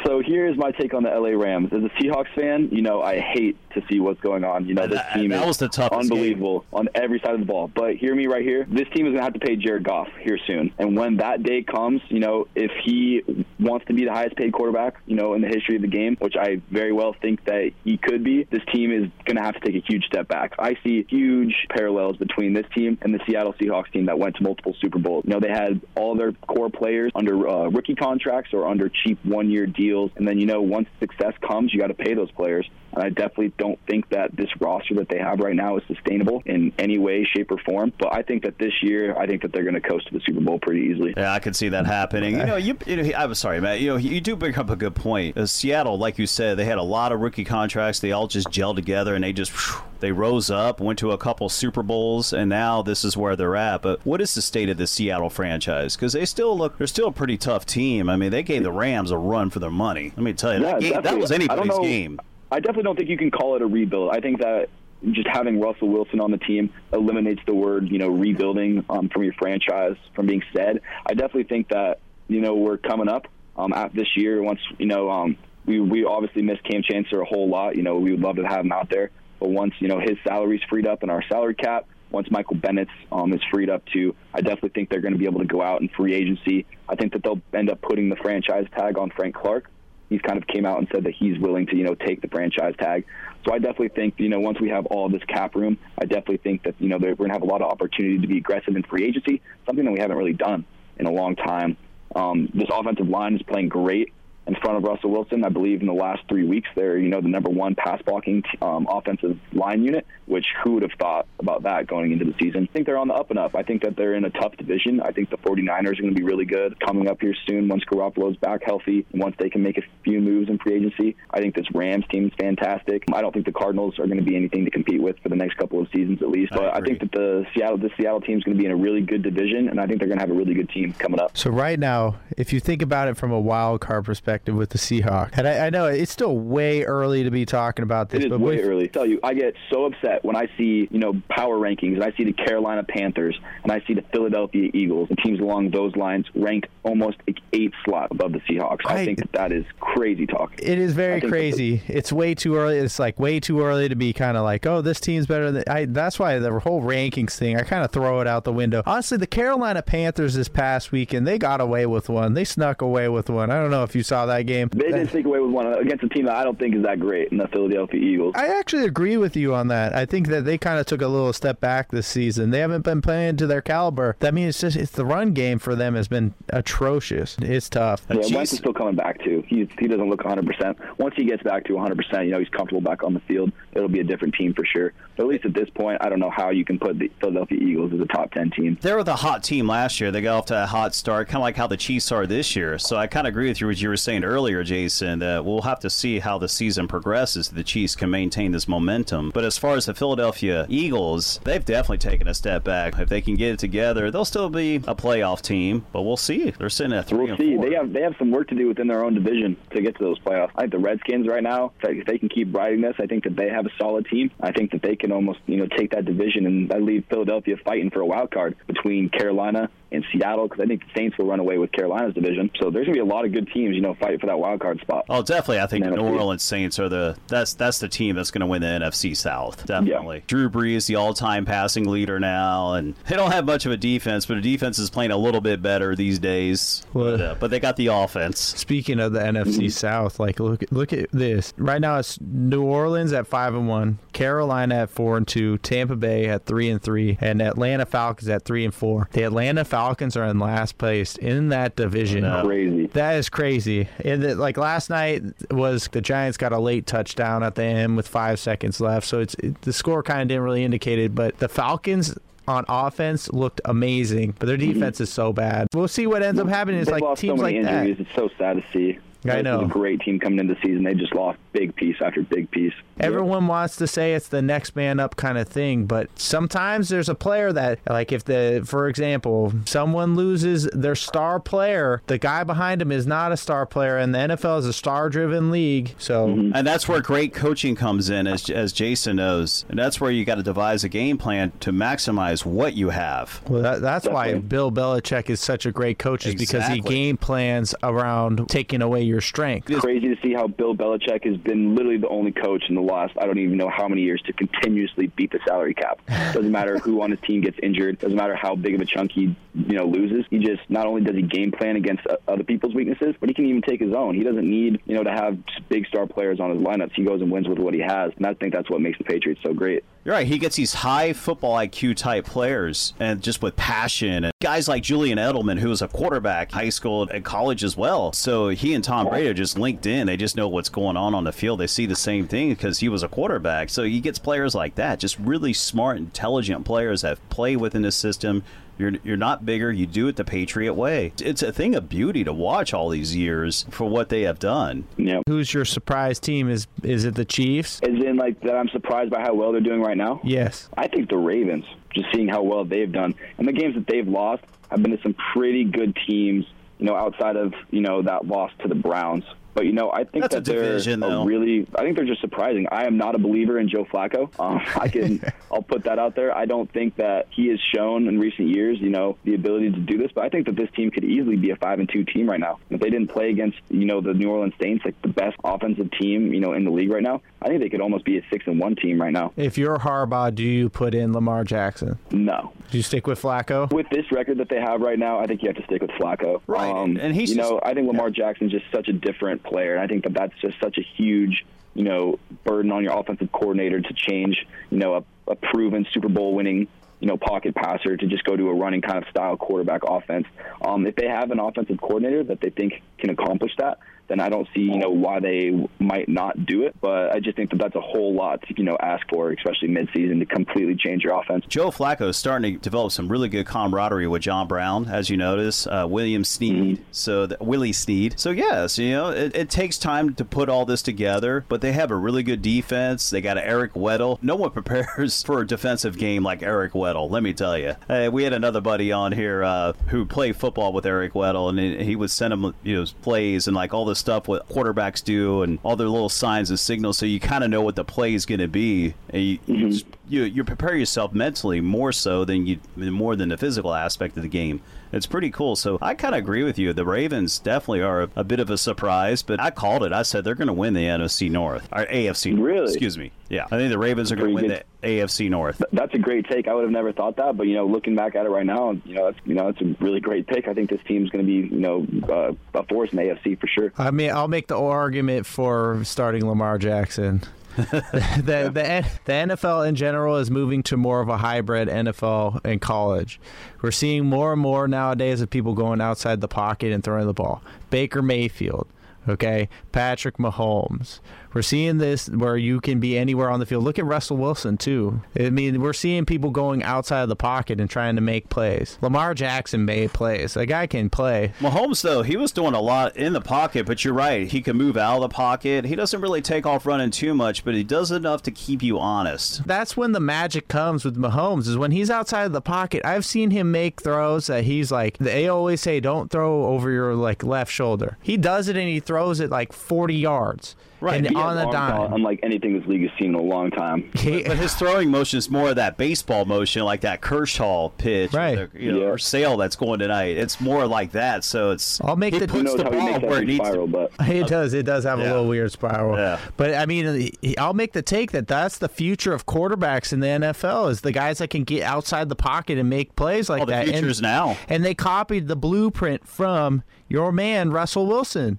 [0.07, 1.73] So here's my take on the LA Rams.
[1.73, 4.67] As a Seahawks fan, you know I hate to see what's going on.
[4.67, 7.47] You know this team that is was the toughest unbelievable on every side of the
[7.47, 7.71] ball.
[7.75, 8.67] But hear me right here.
[8.69, 10.73] This team is gonna have to pay Jared Goff here soon.
[10.79, 13.23] And when that day comes, you know if he
[13.59, 16.17] wants to be the highest paid quarterback, you know in the history of the game,
[16.21, 19.61] which I very well think that he could be, this team is gonna have to
[19.61, 20.55] take a huge step back.
[20.59, 24.43] I see huge parallels between this team and the Seattle Seahawks team that went to
[24.43, 25.25] multiple Super Bowls.
[25.27, 29.19] You know they had all their core players under uh, rookie contracts or under cheap
[29.25, 32.69] one-year deals, and then you know once success comes, you got to pay those players.
[32.95, 36.43] And I definitely don't think that this roster that they have right now is sustainable
[36.47, 37.93] in any way, shape, or form.
[37.99, 40.21] But I think that this year, I think that they're going to coast to the
[40.21, 41.15] Super Bowl pretty easily.
[41.17, 42.39] Yeah, I could see that happening.
[42.39, 43.81] You know, you, you know, I'm sorry, Matt.
[43.81, 45.37] You know, you do bring up a good point.
[45.37, 47.99] Uh, Seattle, like you said, they had a lot of rookie contracts.
[47.99, 51.19] They all just gelled together, and they just phew, they rose up, went to a
[51.19, 53.83] couple Super Bowls, and now this is where they're at.
[53.83, 55.97] But what is the state of the Seattle franchise?
[55.97, 58.09] Because they still look, they're still pretty tough team.
[58.11, 60.13] I mean, they gave the Rams a run for their money.
[60.17, 62.21] Let me tell you, that, game, that was I anybody's know- game.
[62.53, 64.11] I definitely don't think you can call it a rebuild.
[64.13, 64.69] I think that
[65.11, 69.25] just having Russell Wilson on the team eliminates the word, you know, rebuilding um, from
[69.25, 70.81] your franchise from being said.
[71.07, 74.43] I definitely think that you know we're coming up um, at this year.
[74.43, 77.77] Once you know, um, we we obviously miss Kam Chancellor a whole lot.
[77.77, 80.17] You know, we would love to have him out there, but once you know his
[80.27, 81.87] salary's freed up and our salary cap.
[82.15, 85.27] Once Michael Bennett um, is freed up too, I definitely think they're going to be
[85.27, 86.67] able to go out in free agency.
[86.89, 89.71] I think that they'll end up putting the franchise tag on Frank Clark
[90.09, 92.29] he's kind of came out and said that he's willing to, you know, take the
[92.29, 93.05] franchise tag.
[93.45, 96.39] So I definitely think, you know, once we have all this cap room, I definitely
[96.39, 98.77] think that, you know, we're going to have a lot of opportunity to be aggressive
[98.77, 100.65] in free agency, something that we haven't really done
[100.99, 101.77] in a long time.
[102.15, 104.13] Um, this offensive line is playing great
[104.47, 105.45] in front of Russell Wilson.
[105.45, 108.43] I believe in the last three weeks, they're, you know, the number one pass blocking
[108.61, 112.69] um, offensive line unit, which who would have thought about that going into the season?
[112.71, 113.55] I think they're on the up and up.
[113.55, 115.01] I think that they're in a tough division.
[115.01, 117.85] I think the 49ers are going to be really good coming up here soon once
[117.85, 121.17] Garoppolo's back healthy and once they can make a few moves in free agency.
[121.31, 123.05] I think this Rams team is fantastic.
[123.13, 125.37] I don't think the Cardinals are going to be anything to compete with for the
[125.37, 126.53] next couple of seasons at least.
[126.53, 126.91] I But I, agree.
[126.99, 129.23] think that the Seattle, the Seattle team is going to be in a really good
[129.23, 131.37] division, and I think they're going to have a really good team coming up.
[131.37, 134.79] So right now, if you think about it from a wild card perspective with the
[134.79, 138.27] Seahawks, and I, I know it's still way early to be talking about this, It
[138.27, 138.85] is but way with, early.
[138.85, 142.05] I tell you, I get so upset when I see, you know, power rankings and
[142.05, 145.95] I see the Carolina Panthers and I see the Philadelphia Eagles and teams along those
[145.97, 147.19] lines ranked almost
[147.53, 148.81] eight slot above the Seahawks.
[148.87, 150.53] I, I- think that that is crazy talk.
[150.59, 151.83] It is very crazy.
[151.89, 152.79] It's way too early.
[152.79, 155.65] It's like way too early to be kind of like, oh, this team's better than.
[155.69, 155.85] I.
[155.85, 158.83] That's why the whole rankings thing, I kind of throw it out the window.
[158.87, 162.35] Honestly, the Carolina Panthers this past weekend, they got away with one.
[162.35, 163.51] They snuck away with one.
[163.51, 164.69] I don't know if you saw that game.
[164.69, 167.01] They did take away with one against a team that I don't think is that
[167.01, 168.35] great in the Philadelphia Eagles.
[168.37, 169.95] I actually agree with you on that.
[169.95, 172.51] I think that they kind of took a little step back this season.
[172.51, 174.17] They haven't been playing to their caliber.
[174.21, 177.37] That means it's just it's the run game for them has been atrocious.
[177.41, 178.07] It's tough.
[178.09, 178.35] Yeah, Jeez.
[178.35, 179.45] Wentz is still coming back too.
[179.47, 180.47] He he doesn't look 100.
[180.47, 183.21] percent Once he gets back to 100, percent you know he's comfortable back on the
[183.21, 183.53] field.
[183.73, 184.93] It'll be a different team for sure.
[185.17, 187.59] But at least at this point, I don't know how you can put the Philadelphia
[187.59, 188.79] Eagles as a top 10 team.
[188.81, 190.11] They were the hot team last year.
[190.11, 192.57] They got off to a hot start, kind of like how the Chiefs are this
[192.57, 192.79] year.
[192.79, 195.19] So I kind of agree with you what you were saying earlier, Jason.
[195.21, 197.49] That we'll have to see how the season progresses.
[197.49, 199.31] The Chiefs can maintain this momentum.
[199.33, 202.99] But as far as the Philadelphia Eagles, they've definitely taken a step back.
[202.99, 205.87] If they can get it together, they'll still be a playoff team.
[205.93, 206.51] But we'll see.
[206.51, 207.57] They're sitting at 3 We'll see.
[207.57, 207.65] four.
[207.69, 210.05] They have they have some work to do within their own division to get to
[210.05, 210.51] those playoffs.
[210.55, 213.07] I think the Redskins right now, if they- if they can keep riding this, I
[213.07, 214.31] think that they have a solid team.
[214.41, 217.57] I think that they can almost you know take that division and I leave Philadelphia
[217.65, 221.27] fighting for a wild card between Carolina and Seattle because I think the Saints will
[221.27, 222.51] run away with Carolina's division.
[222.61, 224.39] So there's going to be a lot of good teams, you know, fighting for that
[224.39, 225.05] wild card spot.
[225.09, 225.61] Oh, definitely.
[225.61, 228.41] I think the the New Orleans Saints are the that's that's the team that's going
[228.41, 229.65] to win the NFC South.
[229.67, 230.23] Definitely.
[230.27, 234.27] Drew Brees, the all-time passing leader now, and they don't have much of a defense,
[234.27, 236.85] but the defense is playing a little bit better these days.
[236.93, 238.41] Well- But, uh, but they got the offense.
[238.41, 241.53] Speaking of the NFC South, like look look at this.
[241.57, 245.97] Right now it's New Orleans at five and one, Carolina at four and two, Tampa
[245.97, 249.09] Bay at three and three, and Atlanta Falcons at three and four.
[249.13, 249.84] The Atlanta Falcons
[250.17, 252.23] are in last place in that division.
[252.23, 252.45] No.
[252.45, 252.87] Crazy.
[252.89, 253.89] That is crazy.
[254.05, 257.97] And the, like last night was the Giants got a late touchdown at the end
[257.97, 261.15] with five seconds left, so it's it, the score kind of didn't really indicate it.
[261.15, 262.17] But the Falcons
[262.47, 264.75] on offense looked amazing, but their mm-hmm.
[264.75, 265.69] defense is so bad.
[265.75, 266.81] We'll see what ends up happening.
[266.81, 267.97] It's They've like teams so like injuries.
[267.99, 268.07] that.
[268.07, 268.99] It's so sad to see.
[269.33, 269.61] I This know.
[269.63, 270.85] a great team coming into the season.
[270.85, 272.75] They just lost big piece after big piece.
[273.01, 277.09] Everyone wants to say it's the next man up kind of thing, but sometimes there's
[277.09, 282.45] a player that, like, if the, for example, someone loses their star player, the guy
[282.45, 285.95] behind him is not a star player, and the NFL is a star driven league.
[285.99, 286.55] So, mm-hmm.
[286.55, 289.65] And that's where great coaching comes in, as, as Jason knows.
[289.69, 293.43] And that's where you got to devise a game plan to maximize what you have.
[293.49, 297.17] well, that, that's why Bill Belichick is such a great coach, is because he game
[297.17, 299.73] plans around taking away your strength.
[299.81, 303.15] Crazy to see how Bill Belichick has been literally the only coach in the last
[303.21, 306.01] I don't even know how many years to continuously beat the salary cap.
[306.07, 307.99] Doesn't matter who on his team gets injured.
[307.99, 310.25] Doesn't matter how big of a chunk he you know loses.
[310.31, 313.47] He just not only does he game plan against other people's weaknesses, but he can
[313.47, 314.15] even take his own.
[314.15, 316.93] He doesn't need you know to have big star players on his lineups.
[316.95, 319.05] He goes and wins with what he has, and I think that's what makes the
[319.05, 319.85] Patriots so great.
[320.05, 320.27] You're right.
[320.27, 324.83] He gets these high football IQ type players, and just with passion, and guys like
[324.83, 328.13] Julian Edelman, who was a quarterback, high school and college as well.
[328.13, 330.07] So he and Tom Brady are just linked in.
[330.07, 331.59] They just know what's going on on the field.
[331.59, 333.71] They see the same thing because he was a quarterback.
[333.71, 337.91] So he gets players like that, just really smart, intelligent players that play within the
[337.91, 338.43] system.
[338.79, 339.71] You're, you're not bigger.
[339.71, 341.13] You do it the Patriot way.
[341.21, 344.87] It's a thing of beauty to watch all these years for what they have done.
[344.97, 346.49] You know, Who's your surprise team?
[346.51, 347.81] Is is it the Chiefs?
[347.83, 348.57] Is in like that.
[348.57, 350.21] I'm surprised by how well they're doing right now.
[350.25, 350.69] Yes.
[350.77, 354.09] I think the Ravens, just seeing how well they've done, and the games that they've
[354.09, 356.47] lost have been to some pretty good teams.
[356.79, 359.25] You know, outside of you know that loss to the Browns.
[359.55, 361.67] But you know, I think That's a that they're division, a really.
[361.77, 362.67] I think they're just surprising.
[362.73, 364.29] I am not a believer in Joe Flacco.
[364.39, 365.21] Um, I can.
[365.53, 366.37] I'll put that out there.
[366.37, 369.79] I don't think that he has shown in recent years, you know, the ability to
[369.79, 370.11] do this.
[370.15, 372.41] But I think that this team could easily be a five and two team right
[372.41, 372.59] now.
[372.71, 375.91] If they didn't play against, you know, the New Orleans Saints, like the best offensive
[375.93, 378.23] team, you know, in the league right now, I think they could almost be a
[378.31, 379.33] six and one team right now.
[379.37, 381.99] If you're Harbaugh, do you put in Lamar Jackson?
[382.11, 383.71] No, Do you stick with Flacco?
[383.73, 385.91] with this record that they have right now, I think you have to stick with
[385.93, 386.41] Flacco.
[386.49, 389.44] Right, Um, and he's you know, just- I think Lamar Jackson's just such a different
[389.45, 392.99] player, and I think that that's just such a huge, you know, burden on your
[392.99, 396.69] offensive coordinator to change, you know, a, a proven Super Bowl winning.
[397.01, 400.27] You know, pocket passer to just go to a running kind of style quarterback offense.
[400.63, 404.29] Um, if they have an offensive coordinator that they think can accomplish that, then I
[404.29, 406.77] don't see you know why they might not do it.
[406.81, 409.69] But I just think that that's a whole lot to you know ask for, especially
[409.69, 411.45] midseason, to completely change your offense.
[411.49, 415.17] Joe Flacco is starting to develop some really good camaraderie with John Brown, as you
[415.17, 415.67] notice.
[415.67, 418.19] Uh, William Snead, so the, Willie Snead.
[418.19, 421.73] So yes, you know it, it takes time to put all this together, but they
[421.73, 423.11] have a really good defense.
[423.11, 424.19] They got Eric Weddle.
[424.23, 427.11] No one prepares for a defensive game like Eric Weddle.
[427.11, 427.77] Let me tell you.
[427.89, 431.81] Uh, we had another buddy on here uh, who played football with Eric Weddle, and
[431.81, 435.43] he would send him you know plays and like all the stuff what quarterbacks do
[435.43, 438.15] and all their little signs and signals, so you kind of know what the play
[438.15, 442.25] is going to be, and you, you just you you prepare yourself mentally more so
[442.25, 444.61] than you more than the physical aspect of the game.
[444.95, 445.57] It's pretty cool.
[445.57, 446.73] So I kind of agree with you.
[446.73, 449.93] The Ravens definitely are a, a bit of a surprise, but I called it.
[449.93, 452.33] I said they're going to win the NFC North or AFC.
[452.33, 452.73] North, Really?
[452.73, 453.11] Excuse me.
[453.29, 455.61] Yeah, I think the Ravens are going to Pretty win the AFC North.
[455.73, 456.47] That's a great take.
[456.47, 458.73] I would have never thought that, but you know, looking back at it right now,
[458.85, 460.47] you know, that's you know, that's a really great pick.
[460.47, 463.41] I think this team's going to be, you know, uh, a force in the AFC
[463.41, 463.73] for sure.
[463.77, 467.23] I mean, I'll make the argument for starting Lamar Jackson.
[467.57, 472.61] the, the the NFL in general is moving to more of a hybrid NFL and
[472.61, 473.21] college.
[473.63, 477.13] We're seeing more and more nowadays of people going outside the pocket and throwing the
[477.13, 477.43] ball.
[477.71, 478.67] Baker Mayfield,
[479.09, 481.01] okay, Patrick Mahomes.
[481.35, 483.65] We're seeing this where you can be anywhere on the field.
[483.65, 485.03] Look at Russell Wilson too.
[485.19, 488.79] I mean, we're seeing people going outside of the pocket and trying to make plays.
[488.81, 490.37] Lamar Jackson made plays.
[490.37, 491.33] A guy can play.
[491.41, 494.29] Mahomes, though, he was doing a lot in the pocket, but you're right.
[494.31, 495.65] He can move out of the pocket.
[495.65, 498.79] He doesn't really take off running too much, but he does enough to keep you
[498.79, 499.45] honest.
[499.45, 502.85] that's when the magic comes with Mahomes is when he's outside of the pocket.
[502.85, 506.95] I've seen him make throws that he's like they always say don't throw over your
[506.95, 507.99] like left shoulder.
[508.03, 510.55] He does it and he throws throws it like 40 yards.
[510.81, 511.93] Right, And on the arm talent dime.
[511.95, 513.91] unlike anything this league has seen in a long time.
[513.95, 518.17] But his throwing motion is more of that baseball motion, like that Kershaw pitch, or
[518.19, 518.53] Right.
[518.53, 518.87] the- you know, Yeah.
[518.89, 520.19] or Sale that's going tonight.
[520.19, 521.25] It's more like that.
[521.25, 523.73] So it's I'll make he the- Who puts the ball where it needs spiral, to.
[523.73, 524.53] but It does.
[524.53, 525.97] It does have a little weird spiral.
[525.97, 526.19] Yeah.
[526.37, 530.09] But I mean, I'll make the take that that's the future of quarterbacks in the
[530.09, 533.47] NFL is the guys that can get outside the pocket and make plays like Oh,
[533.47, 533.69] the that.
[533.69, 534.37] future and, now.
[534.51, 538.39] And they copied the blueprint from your man Russell Wilson.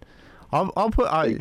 [0.52, 1.36] I'll, I'll put I.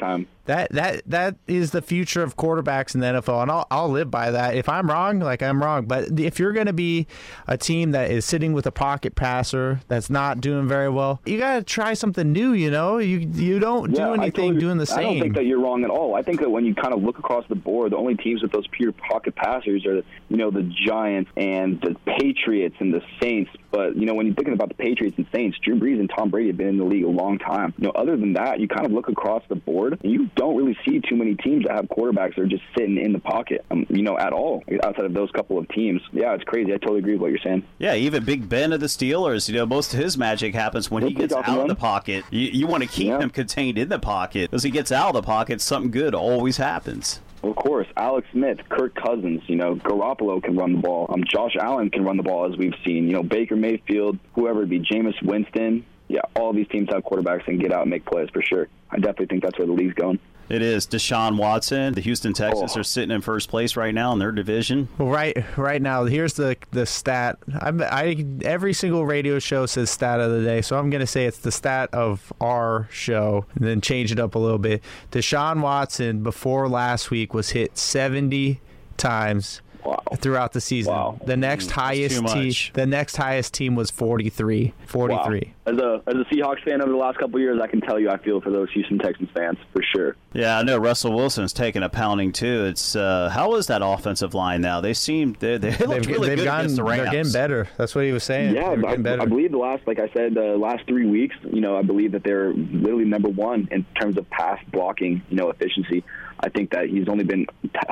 [0.47, 4.11] that that that is the future of quarterbacks in the NFL, and I'll I'll live
[4.11, 4.57] by that.
[4.57, 7.07] If I'm wrong, like I'm wrong, but if you're going to be
[7.47, 11.39] a team that is sitting with a pocket passer that's not doing very well, you
[11.39, 12.53] got to try something new.
[12.53, 14.99] You know, you you don't do Yeah, I anything totally- doing the same.
[14.99, 16.15] I don't think that you're wrong at all.
[16.15, 18.53] I think that when you kind of look across the board, the only teams with
[18.53, 23.51] those pure pocket passers are, you know, the Giants and the Patriots and the Saints.
[23.71, 26.31] But you know, when you're thinking about the Patriots and Saints, Drew Brees and Tom
[26.31, 27.75] Brady have been in the league a long time.
[27.79, 30.57] You know, other than that, you kind of look across the board, and you don't
[30.57, 33.65] really see too many teams that have quarterbacks that are just sitting in the pocket.
[33.71, 36.01] Um, you know, at all outside of those couple of teams.
[36.13, 36.73] Yeah, it's crazy.
[36.73, 37.65] I totally agree with what you're saying.
[37.79, 39.49] Yeah, even Big Ben of the Steelers.
[39.49, 41.75] You know, most of his magic happens when he He'll take gets out of the
[41.75, 42.25] pocket.
[42.31, 43.19] You, you want to keep Yeah.
[43.21, 44.51] him contained in the pocket.
[44.53, 47.21] As he gets out of the pocket, something good always happens.
[47.43, 51.07] Of course, Alex Smith, Kirk Cousins, you know, Garoppolo can run the ball.
[51.11, 53.07] Um, Josh Allen can run the ball, as we've seen.
[53.07, 55.85] You know, Baker Mayfield, whoever it be, Jameis Winston.
[56.09, 58.69] Yeah, all these teams have quarterbacks and get out and make plays for sure.
[58.91, 60.19] I definitely think that's where the league's going.
[60.51, 61.95] It is Deshaun Watson.
[61.95, 62.81] The Houston Texans Oh.
[62.81, 64.89] are sitting in first place right now in their division.
[64.99, 67.39] Well, right, right now, here's the the stat.
[67.61, 71.25] I'm, I every single radio show says stat of the day, so I'm gonna say
[71.25, 74.83] it's the stat of our show, and then change it up a little bit.
[75.13, 78.61] Deshaun Watson before last week was hit 70
[78.99, 80.03] times Wow.
[80.17, 80.93] throughout the season.
[80.93, 81.19] Wow.
[81.25, 84.73] The next highest team, the next highest team was 43.
[84.87, 85.53] 43.
[85.67, 85.73] Wow.
[85.73, 87.99] As a as a Seahawks fan over the last couple of years, I can tell
[87.99, 90.17] you I feel for those Houston Texans fans for sure.
[90.33, 92.65] Yeah, I know Russell Wilson's taking a pounding too.
[92.67, 94.81] It's uh, how is that offensive line now?
[94.81, 97.69] They seem they they look They've, really they've good gotten, against the they're getting better.
[97.77, 98.55] That's what he was saying.
[98.55, 99.23] Yeah, they're but getting better.
[99.23, 101.83] I, I believe the last, like I said, the last three weeks, you know, I
[101.83, 106.05] believe that they're literally number one in terms of pass blocking, you know, efficiency.
[106.45, 107.47] I think that he's only been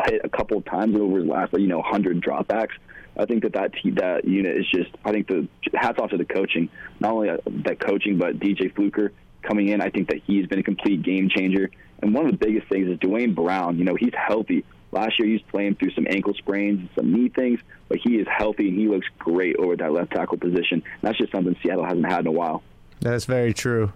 [0.05, 2.75] hit a couple of times over his last, you know, hundred dropbacks.
[3.17, 4.91] I think that that that unit is just.
[5.07, 6.69] I think the hats off to the coaching,
[7.01, 9.81] not only uh, that coaching, but DJ Fluker coming in.
[9.81, 11.71] I think that he's been a complete game changer.
[12.03, 13.79] And one of the biggest things is Duane Brown.
[13.79, 14.65] You know, he's healthy.
[14.91, 18.17] Last year, he was playing through some ankle sprains and some knee things, but he
[18.17, 20.83] is healthy and he looks great over that left tackle position.
[20.83, 22.62] And that's just something Seattle hasn't had in a while.
[23.01, 23.93] That's very true.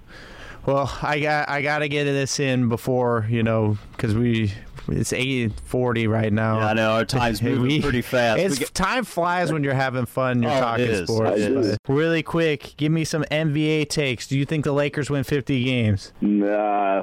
[0.66, 4.52] Well, I got I got to get this in before you know because we
[4.88, 6.58] it's eight forty right now.
[6.58, 8.40] Yeah, I know our time's moving we- pretty fast.
[8.40, 10.42] It's get- time flies when you're having fun.
[10.42, 11.40] You're Oh, talking sports.
[11.40, 11.78] It is.
[11.88, 14.26] Really quick, give me some NBA takes.
[14.26, 16.12] Do you think the Lakers win 50 games?
[16.22, 17.02] Uh,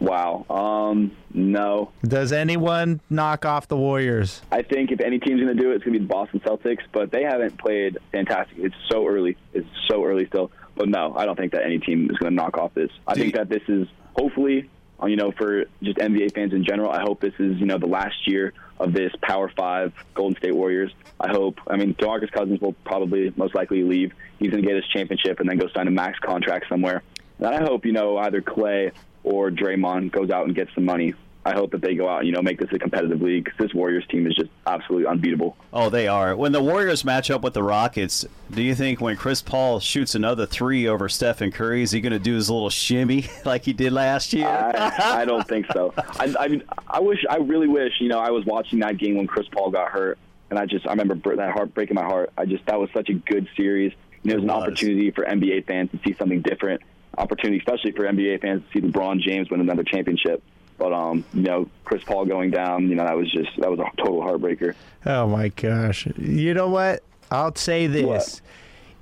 [0.00, 0.44] wow.
[0.50, 1.90] Um, no.
[2.04, 4.42] Does anyone knock off the Warriors?
[4.52, 6.40] I think if any team's going to do it, it's going to be the Boston
[6.40, 8.56] Celtics, but they haven't played fantastic.
[8.58, 9.36] It's so early.
[9.52, 10.50] It's so early still.
[10.76, 12.90] But no, I don't think that any team is going to knock off this.
[13.06, 14.68] I think that this is hopefully,
[15.02, 17.78] uh, you know, for just NBA fans in general, I hope this is, you know,
[17.78, 20.92] the last year of this Power Five Golden State Warriors.
[21.18, 21.58] I hope.
[21.66, 24.12] I mean, DeMarcus Cousins will probably most likely leave.
[24.38, 27.02] He's going to get his championship and then go sign a max contract somewhere.
[27.38, 28.92] And I hope, you know, either Clay
[29.24, 31.14] or Draymond goes out and gets some money.
[31.46, 33.56] I hope that they go out and, you know, make this a competitive league because
[33.56, 35.56] this Warriors team is just absolutely unbeatable.
[35.72, 36.34] oh, they are.
[36.34, 40.16] When the Warriors match up with the Rockets, do you think when Chris Paul shoots
[40.16, 43.72] another three over Stephen Curry, is he going to do his little shimmy like he
[43.72, 44.48] did last year?
[44.48, 45.94] I, I don't think so.
[45.96, 49.16] I, I mean, I wish, I really wish, you know, I was watching that game
[49.16, 50.18] when Chris Paul got hurt,
[50.50, 52.32] and I just, I remember that heart breaking my heart.
[52.36, 53.92] I just, that was such a good series.
[54.24, 56.82] Know, it was an opportunity for NBA fans to see something different.
[57.16, 60.42] Opportunity, especially for NBA fans, to see LeBron James win another championship.
[60.78, 63.80] But um, you know, Chris Paul going down, you know, that was just that was
[63.80, 64.74] a total heartbreaker.
[65.04, 66.06] Oh my gosh!
[66.16, 67.02] You know what?
[67.30, 68.40] I'll say this: What?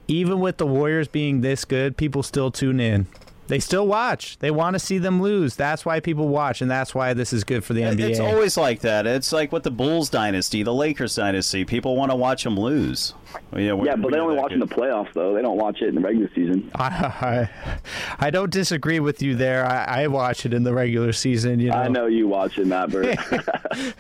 [0.09, 3.07] even with the Warriors being this good, people still tune in.
[3.47, 4.39] They still watch.
[4.39, 5.55] They want to see them lose.
[5.55, 8.11] That's why people watch, and that's why this is good for the NBA.
[8.11, 9.07] It's always like that.
[9.07, 11.65] It's like with the Bulls dynasty, the Lakers dynasty.
[11.65, 13.13] People want to watch them lose.
[13.51, 15.35] Well, yeah, Yeah, but they only that watch in the playoffs though.
[15.35, 16.71] They don't watch it in the regular season.
[16.75, 17.79] I, I,
[18.19, 19.67] I don't disagree with you there.
[19.67, 21.61] I, I watch it in the regular season.
[21.61, 23.19] You know, I know you watching that, Bert.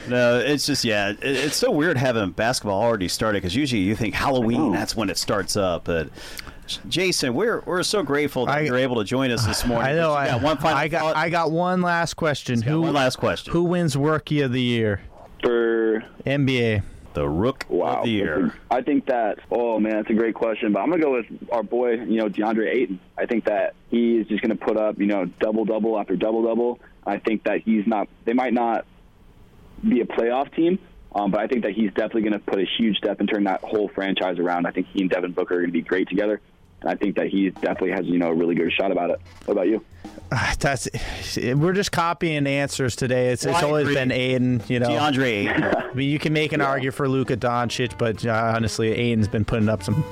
[0.09, 1.11] No, it's just yeah.
[1.11, 5.11] It, it's so weird having basketball already started because usually you think Halloween that's when
[5.11, 5.85] it starts up.
[5.85, 6.09] But
[6.88, 9.88] Jason, we're we're so grateful that I- you're able to join us this morning.
[9.90, 10.12] I know.
[10.12, 11.00] I, got one final I got.
[11.00, 11.16] thought?
[11.16, 12.62] I got one last question.
[12.62, 12.83] Who?
[12.83, 13.53] one last question.
[13.53, 15.00] Who wins Rookie of the Year?
[15.42, 16.83] for NBA.
[17.12, 17.98] the Rook Wow.
[17.98, 18.55] of the Year?
[18.70, 20.72] I think that, oh man, that's a great question.
[20.72, 22.98] But I'm going to go with our boy, you know, DeAndre Ayton.
[23.18, 26.16] I think that he is just going to put up, you know, double double after
[26.16, 26.81] double double.
[27.07, 28.87] I think that he's not, they might not
[29.87, 30.79] be a playoff team,
[31.14, 33.44] um, but I think that he's definitely going to put a huge step and turn
[33.44, 34.66] that whole franchise around.
[34.66, 36.40] I think he and Devin Booker are going to be great together.
[36.84, 39.18] And I think that he definitely has, you know, a really good shot about it.
[39.46, 39.82] What about you?
[40.58, 40.86] That's
[41.38, 43.28] we're just copying answers today.
[43.30, 43.94] It's, Well, it's always agree.
[43.94, 44.62] been Ayton.
[44.68, 45.64] You know, DeAndre Ayton.
[45.76, 49.46] I mean, you can make an argument for Luka Doncic, but uh, honestly, Ayton's been
[49.46, 50.04] putting up some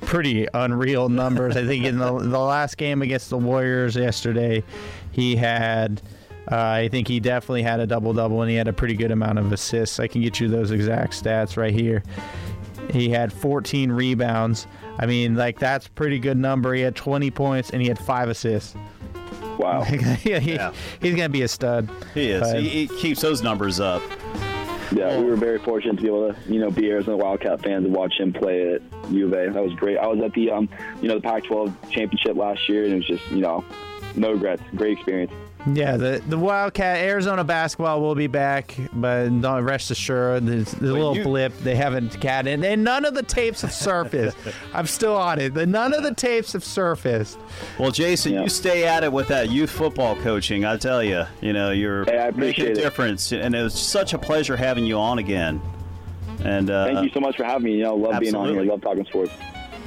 [0.00, 1.58] pretty unreal numbers.
[1.58, 4.64] I think in the, the last game against the Warriors yesterday,
[5.10, 6.00] he had.
[6.50, 9.10] Uh, I think he definitely had a double double, and he had a pretty good
[9.12, 10.00] amount of assists.
[10.00, 12.02] I can get you those exact stats right here.
[12.90, 14.66] He had 14 rebounds.
[14.98, 16.74] I mean, like that's pretty good number.
[16.74, 18.74] He had 20 points and he had five assists.
[19.58, 19.82] Wow.
[20.24, 20.72] yeah, he, Yeah.
[21.00, 21.88] he's gonna be a stud.
[22.14, 22.40] He is.
[22.40, 24.02] But- He, he keeps those numbers up.
[24.90, 27.86] Yeah, we were very fortunate to be able to, you know, be Arizona Wildcat fans
[27.86, 29.50] and watch him play at U of A.
[29.50, 29.96] That was great.
[29.96, 30.68] I was at the, um,
[31.00, 33.64] you know, the Pac-12 championship last year, and it was just, you know,
[34.16, 34.62] no regrets.
[34.76, 35.32] Great experience.
[35.64, 40.90] Yeah, the the Wildcat Arizona basketball will be back, but don't rest assured, there's, there's
[40.90, 41.56] a little you- blip.
[41.58, 44.36] They haven't got it, and none of the tapes have surfaced.
[44.74, 45.54] I'm still on it.
[45.54, 47.38] The, none of the tapes have surfaced.
[47.78, 48.42] Well, Jason, Yeah.
[48.42, 50.64] you stay at it with that youth football coaching.
[50.64, 52.74] I tell you, you know, you're Hey, I making appreciate a it.
[52.82, 55.60] difference, and it was such a pleasure having you on again.
[56.44, 57.76] And uh, Thank you so much for having me.
[57.76, 58.64] You know, love being on here.
[58.64, 59.30] Love talking sports.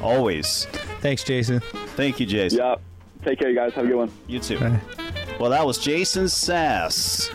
[0.01, 0.67] always,
[1.01, 1.59] Thanks, Jason.
[1.97, 2.59] thank you, Jason.
[2.59, 2.75] Yeah.
[3.25, 3.73] Take care, you guys.
[3.73, 4.11] Have a good one.
[4.27, 4.57] You too.
[5.39, 7.29] Well, that was Jason Sass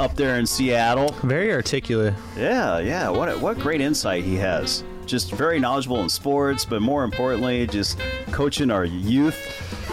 [0.00, 1.12] up there in Seattle.
[1.22, 2.14] Very articulate.
[2.36, 3.08] Yeah, yeah.
[3.08, 4.82] What a, what great insight he has.
[5.06, 7.98] Just very knowledgeable in sports, but more importantly, just
[8.32, 9.36] coaching our youth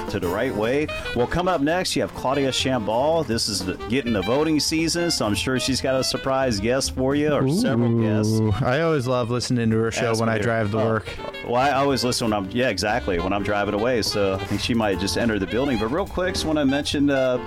[0.10, 0.88] to the right way.
[1.15, 3.26] Well, come up next, you have Claudia Chambal.
[3.26, 6.95] This is the, getting the voting season, so I'm sure she's got a surprise guest
[6.95, 8.39] for you or several guests.
[8.62, 10.86] I always love listening to her show Ask when I drive to Oh.
[10.86, 11.10] work.
[11.45, 14.02] Well, I always listen when I'm, yeah, exactly, when I'm driving away.
[14.02, 15.78] So I think she might just enter the building.
[15.80, 17.38] But real quick, just want to mention uh,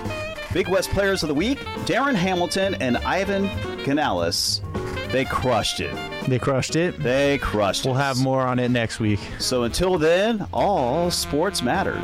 [0.52, 3.48] Big West Players of the Week Darren Hamilton and Ivan
[3.84, 4.60] Canales.
[5.12, 5.94] They crushed it.
[6.26, 6.98] They crushed it.
[6.98, 8.00] They crushed We'll it.
[8.00, 9.20] have more on it next week.
[9.38, 12.02] So until then, all sports matters.